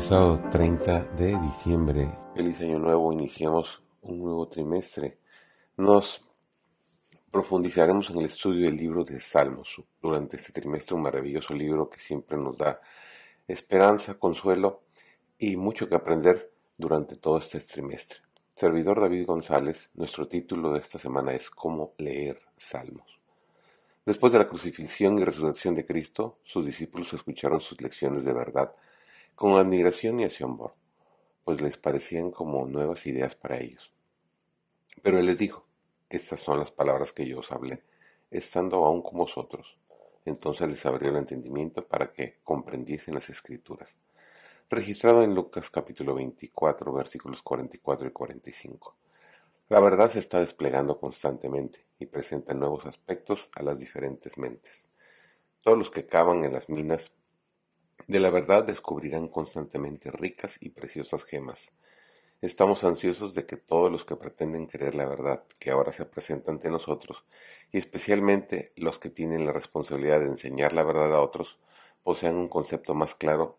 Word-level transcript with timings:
Hoy 0.00 0.06
sábado 0.06 0.40
30 0.50 1.02
de 1.18 1.38
diciembre, 1.38 2.08
feliz 2.34 2.58
año 2.62 2.78
nuevo, 2.78 3.12
iniciamos 3.12 3.82
un 4.00 4.22
nuevo 4.22 4.48
trimestre. 4.48 5.18
Nos 5.76 6.24
profundizaremos 7.30 8.08
en 8.08 8.20
el 8.20 8.24
estudio 8.24 8.64
del 8.64 8.78
libro 8.78 9.04
de 9.04 9.20
Salmos 9.20 9.76
durante 10.00 10.38
este 10.38 10.52
trimestre, 10.52 10.96
un 10.96 11.02
maravilloso 11.02 11.52
libro 11.52 11.90
que 11.90 12.00
siempre 12.00 12.38
nos 12.38 12.56
da 12.56 12.80
esperanza, 13.46 14.18
consuelo 14.18 14.84
y 15.38 15.56
mucho 15.56 15.86
que 15.86 15.96
aprender 15.96 16.50
durante 16.78 17.16
todo 17.16 17.36
este 17.36 17.60
trimestre. 17.60 18.20
Servidor 18.54 19.02
David 19.02 19.26
González, 19.26 19.90
nuestro 19.92 20.26
título 20.26 20.72
de 20.72 20.78
esta 20.78 20.98
semana 20.98 21.34
es 21.34 21.50
Cómo 21.50 21.92
leer 21.98 22.40
Salmos. 22.56 23.20
Después 24.06 24.32
de 24.32 24.38
la 24.38 24.48
crucifixión 24.48 25.18
y 25.18 25.24
resurrección 25.24 25.74
de 25.74 25.84
Cristo, 25.84 26.38
sus 26.42 26.64
discípulos 26.64 27.12
escucharon 27.12 27.60
sus 27.60 27.78
lecciones 27.82 28.24
de 28.24 28.32
verdad 28.32 28.74
con 29.40 29.54
admiración 29.54 30.20
y 30.20 30.24
asombro, 30.24 30.74
pues 31.44 31.62
les 31.62 31.78
parecían 31.78 32.30
como 32.30 32.66
nuevas 32.66 33.06
ideas 33.06 33.34
para 33.36 33.58
ellos. 33.58 33.90
Pero 35.00 35.18
él 35.18 35.24
les 35.24 35.38
dijo, 35.38 35.64
estas 36.10 36.40
son 36.40 36.58
las 36.58 36.70
palabras 36.70 37.12
que 37.12 37.26
yo 37.26 37.38
os 37.38 37.50
hablé, 37.50 37.82
estando 38.30 38.84
aún 38.84 39.00
con 39.00 39.16
vosotros. 39.16 39.78
Entonces 40.26 40.68
les 40.68 40.84
abrió 40.84 41.08
el 41.08 41.16
entendimiento 41.16 41.86
para 41.86 42.12
que 42.12 42.36
comprendiesen 42.44 43.14
las 43.14 43.30
escrituras. 43.30 43.88
Registrado 44.68 45.22
en 45.22 45.34
Lucas 45.34 45.70
capítulo 45.70 46.14
24, 46.16 46.92
versículos 46.92 47.40
44 47.40 48.08
y 48.08 48.10
45. 48.10 48.96
La 49.70 49.80
verdad 49.80 50.10
se 50.10 50.18
está 50.18 50.40
desplegando 50.40 51.00
constantemente 51.00 51.86
y 51.98 52.04
presenta 52.04 52.52
nuevos 52.52 52.84
aspectos 52.84 53.48
a 53.54 53.62
las 53.62 53.78
diferentes 53.78 54.36
mentes. 54.36 54.84
Todos 55.62 55.78
los 55.78 55.90
que 55.90 56.04
cavan 56.04 56.44
en 56.44 56.52
las 56.52 56.68
minas 56.68 57.10
de 58.10 58.18
la 58.18 58.30
verdad 58.30 58.64
descubrirán 58.64 59.28
constantemente 59.28 60.10
ricas 60.10 60.60
y 60.60 60.70
preciosas 60.70 61.22
gemas. 61.22 61.70
Estamos 62.40 62.82
ansiosos 62.82 63.34
de 63.34 63.46
que 63.46 63.56
todos 63.56 63.92
los 63.92 64.04
que 64.04 64.16
pretenden 64.16 64.66
creer 64.66 64.96
la 64.96 65.06
verdad 65.06 65.44
que 65.60 65.70
ahora 65.70 65.92
se 65.92 66.06
presenta 66.06 66.50
ante 66.50 66.70
nosotros, 66.70 67.22
y 67.70 67.78
especialmente 67.78 68.72
los 68.74 68.98
que 68.98 69.10
tienen 69.10 69.46
la 69.46 69.52
responsabilidad 69.52 70.18
de 70.18 70.26
enseñar 70.26 70.72
la 70.72 70.82
verdad 70.82 71.14
a 71.14 71.20
otros, 71.20 71.56
posean 72.02 72.34
un 72.34 72.48
concepto 72.48 72.94
más 72.94 73.14
claro 73.14 73.58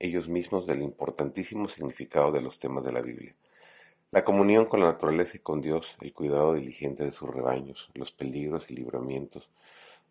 ellos 0.00 0.28
mismos 0.28 0.66
del 0.66 0.82
importantísimo 0.82 1.68
significado 1.68 2.32
de 2.32 2.40
los 2.40 2.58
temas 2.58 2.82
de 2.82 2.90
la 2.90 3.02
Biblia. 3.02 3.36
La 4.10 4.24
comunión 4.24 4.66
con 4.66 4.80
la 4.80 4.86
naturaleza 4.86 5.36
y 5.36 5.40
con 5.40 5.60
Dios, 5.60 5.86
el 6.00 6.12
cuidado 6.12 6.54
diligente 6.54 7.04
de 7.04 7.12
sus 7.12 7.30
rebaños, 7.30 7.88
los 7.94 8.10
peligros 8.10 8.64
y 8.68 8.74
libramientos, 8.74 9.48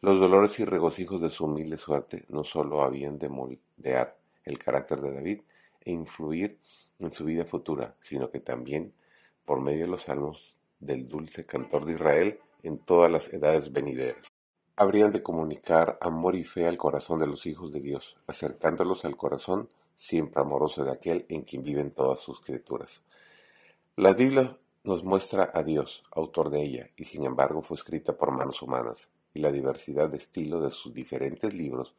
los 0.01 0.19
dolores 0.19 0.59
y 0.59 0.65
regocijos 0.65 1.21
de 1.21 1.29
su 1.29 1.45
humilde 1.45 1.77
suerte 1.77 2.25
no 2.29 2.43
sólo 2.43 2.81
habían 2.81 3.19
de 3.19 3.29
moldear 3.29 4.17
el 4.43 4.57
carácter 4.57 4.99
de 4.99 5.13
David 5.13 5.41
e 5.81 5.91
influir 5.91 6.57
en 6.97 7.11
su 7.11 7.23
vida 7.23 7.45
futura, 7.45 7.95
sino 8.01 8.31
que 8.31 8.39
también, 8.39 8.93
por 9.45 9.61
medio 9.61 9.85
de 9.85 9.91
los 9.91 10.03
salmos 10.03 10.55
del 10.79 11.07
dulce 11.07 11.45
cantor 11.45 11.85
de 11.85 11.93
Israel, 11.93 12.39
en 12.63 12.79
todas 12.79 13.11
las 13.11 13.31
edades 13.31 13.71
venideras. 13.71 14.25
Habrían 14.75 15.11
de 15.11 15.21
comunicar 15.21 15.99
amor 16.01 16.35
y 16.35 16.43
fe 16.43 16.65
al 16.65 16.77
corazón 16.77 17.19
de 17.19 17.27
los 17.27 17.45
hijos 17.45 17.71
de 17.71 17.81
Dios, 17.81 18.17
acercándolos 18.25 19.05
al 19.05 19.15
corazón 19.15 19.69
siempre 19.93 20.41
amoroso 20.41 20.83
de 20.83 20.93
aquel 20.93 21.27
en 21.29 21.43
quien 21.43 21.61
viven 21.61 21.91
todas 21.91 22.19
sus 22.21 22.41
criaturas. 22.41 23.03
La 23.95 24.13
Biblia 24.13 24.57
nos 24.83 25.03
muestra 25.03 25.51
a 25.53 25.61
Dios, 25.61 26.03
autor 26.09 26.49
de 26.49 26.63
ella, 26.63 26.89
y 26.95 27.03
sin 27.03 27.23
embargo 27.23 27.61
fue 27.61 27.75
escrita 27.75 28.17
por 28.17 28.31
manos 28.31 28.63
humanas 28.63 29.07
y 29.33 29.39
la 29.39 29.51
diversidad 29.51 30.09
de 30.09 30.17
estilo 30.17 30.61
de 30.61 30.71
sus 30.71 30.93
diferentes 30.93 31.53
libros 31.53 31.95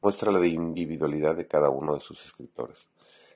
muestra 0.00 0.32
la 0.32 0.46
individualidad 0.46 1.36
de 1.36 1.46
cada 1.46 1.70
uno 1.70 1.94
de 1.94 2.00
sus 2.00 2.24
escritores. 2.24 2.78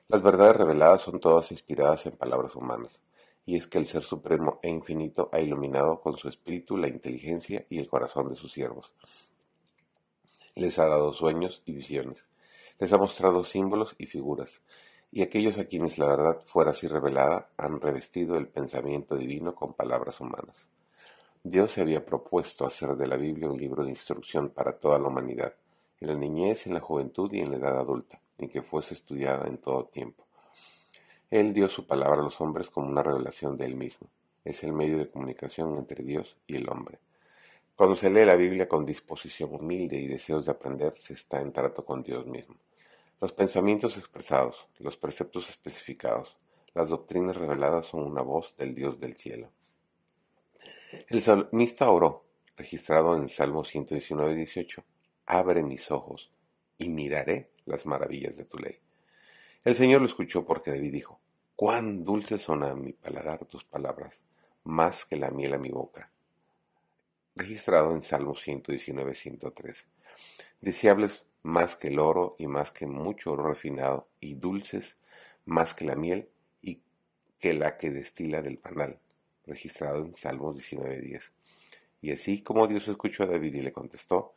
Las 0.09 0.21
verdades 0.21 0.55
reveladas 0.55 1.01
son 1.01 1.19
todas 1.19 1.51
inspiradas 1.51 2.05
en 2.05 2.17
palabras 2.17 2.55
humanas, 2.55 2.99
y 3.45 3.55
es 3.55 3.67
que 3.67 3.77
el 3.77 3.87
Ser 3.87 4.03
Supremo 4.03 4.59
e 4.61 4.69
Infinito 4.69 5.29
ha 5.31 5.39
iluminado 5.39 6.01
con 6.01 6.17
su 6.17 6.27
espíritu 6.27 6.77
la 6.77 6.89
inteligencia 6.89 7.65
y 7.69 7.79
el 7.79 7.87
corazón 7.87 8.29
de 8.29 8.35
sus 8.35 8.51
siervos. 8.51 8.91
Les 10.55 10.77
ha 10.79 10.87
dado 10.87 11.13
sueños 11.13 11.61
y 11.65 11.71
visiones, 11.71 12.25
les 12.79 12.91
ha 12.91 12.97
mostrado 12.97 13.45
símbolos 13.45 13.95
y 13.97 14.05
figuras, 14.05 14.61
y 15.11 15.21
aquellos 15.21 15.57
a 15.57 15.65
quienes 15.65 15.97
la 15.97 16.07
verdad 16.07 16.41
fuera 16.45 16.71
así 16.71 16.87
revelada 16.87 17.49
han 17.57 17.79
revestido 17.79 18.37
el 18.37 18.49
pensamiento 18.49 19.15
divino 19.15 19.55
con 19.55 19.73
palabras 19.73 20.19
humanas. 20.19 20.67
Dios 21.49 21.71
se 21.71 21.81
había 21.81 22.05
propuesto 22.05 22.65
hacer 22.65 22.97
de 22.97 23.07
la 23.07 23.15
Biblia 23.15 23.49
un 23.49 23.57
libro 23.57 23.85
de 23.85 23.91
instrucción 23.91 24.49
para 24.49 24.73
toda 24.73 24.99
la 24.99 25.07
humanidad, 25.07 25.55
en 26.01 26.07
la 26.09 26.13
niñez, 26.13 26.67
en 26.67 26.73
la 26.73 26.81
juventud 26.81 27.31
y 27.31 27.39
en 27.39 27.51
la 27.51 27.57
edad 27.57 27.79
adulta, 27.79 28.19
y 28.37 28.49
que 28.49 28.61
fuese 28.61 28.95
estudiada 28.95 29.47
en 29.47 29.57
todo 29.57 29.85
tiempo. 29.85 30.25
Él 31.31 31.53
dio 31.53 31.69
su 31.69 31.87
palabra 31.87 32.19
a 32.19 32.23
los 32.25 32.41
hombres 32.41 32.69
como 32.69 32.89
una 32.89 33.01
revelación 33.01 33.55
de 33.55 33.63
Él 33.63 33.75
mismo. 33.75 34.09
Es 34.43 34.61
el 34.65 34.73
medio 34.73 34.97
de 34.97 35.09
comunicación 35.09 35.77
entre 35.77 36.03
Dios 36.03 36.35
y 36.47 36.57
el 36.57 36.69
hombre. 36.69 36.99
Cuando 37.77 37.95
se 37.95 38.09
lee 38.09 38.25
la 38.25 38.35
Biblia 38.35 38.67
con 38.67 38.85
disposición 38.85 39.53
humilde 39.53 39.97
y 39.97 40.07
deseos 40.07 40.45
de 40.45 40.51
aprender, 40.51 40.95
se 40.97 41.13
está 41.13 41.39
en 41.39 41.53
trato 41.53 41.85
con 41.85 42.03
Dios 42.03 42.25
mismo. 42.25 42.57
Los 43.21 43.31
pensamientos 43.31 43.97
expresados, 43.97 44.57
los 44.79 44.97
preceptos 44.97 45.49
especificados, 45.49 46.35
las 46.73 46.89
doctrinas 46.89 47.37
reveladas 47.37 47.87
son 47.87 48.03
una 48.03 48.21
voz 48.21 48.53
del 48.57 48.75
Dios 48.75 48.99
del 48.99 49.13
cielo. 49.15 49.49
El 50.89 51.21
salmista 51.21 51.91
oró, 51.91 52.23
registrado 52.55 53.13
en 53.17 53.23
el 53.23 53.29
Salmo 53.29 53.65
119, 53.65 54.35
18, 54.35 54.85
Abre 55.25 55.61
mis 55.61 55.91
ojos 55.91 56.31
y 56.77 56.87
miraré 56.87 57.51
las 57.65 57.85
maravillas 57.85 58.37
de 58.37 58.45
tu 58.45 58.57
ley. 58.57 58.79
El 59.65 59.75
Señor 59.75 59.99
lo 59.99 60.07
escuchó 60.07 60.45
porque 60.45 60.71
David 60.71 60.93
dijo, 60.93 61.19
Cuán 61.57 62.05
dulces 62.05 62.41
son 62.41 62.63
a 62.63 62.73
mi 62.73 62.93
paladar 62.93 63.43
tus 63.47 63.65
palabras, 63.65 64.21
más 64.63 65.03
que 65.03 65.17
la 65.17 65.29
miel 65.29 65.55
a 65.55 65.57
mi 65.57 65.71
boca. 65.71 66.09
Registrado 67.35 67.93
en 67.93 68.01
Salmo 68.01 68.35
119, 68.37 69.13
103. 69.13 69.85
Deseables 70.61 71.25
más 71.43 71.75
que 71.75 71.89
el 71.89 71.99
oro 71.99 72.33
y 72.39 72.47
más 72.47 72.71
que 72.71 72.87
mucho 72.87 73.33
oro 73.33 73.49
refinado, 73.49 74.07
y 74.21 74.35
dulces 74.35 74.95
más 75.43 75.73
que 75.73 75.83
la 75.83 75.95
miel 75.95 76.29
y 76.61 76.81
que 77.39 77.53
la 77.53 77.77
que 77.77 77.91
destila 77.91 78.41
del 78.41 78.57
panal 78.57 79.01
registrado 79.47 80.05
en 80.05 80.15
Salmos 80.15 80.55
19.10. 80.55 81.21
Y 82.01 82.11
así 82.11 82.41
como 82.41 82.67
Dios 82.67 82.87
escuchó 82.87 83.23
a 83.23 83.27
David 83.27 83.55
y 83.55 83.61
le 83.61 83.71
contestó, 83.71 84.33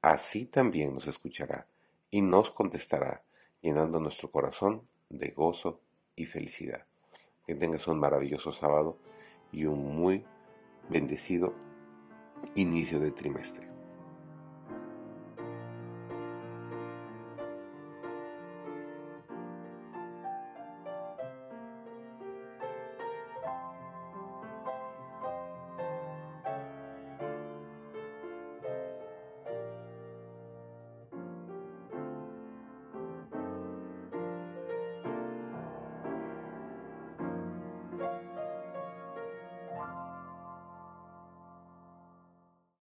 así 0.00 0.46
también 0.46 0.94
nos 0.94 1.06
escuchará 1.06 1.66
y 2.10 2.22
nos 2.22 2.50
contestará, 2.50 3.22
llenando 3.60 4.00
nuestro 4.00 4.30
corazón 4.30 4.82
de 5.08 5.30
gozo 5.30 5.80
y 6.16 6.26
felicidad. 6.26 6.86
Que 7.46 7.54
tengas 7.54 7.86
un 7.86 7.98
maravilloso 7.98 8.52
sábado 8.52 8.98
y 9.50 9.64
un 9.64 9.96
muy 9.96 10.24
bendecido 10.88 11.54
inicio 12.54 13.00
de 13.00 13.12
trimestre. 13.12 13.71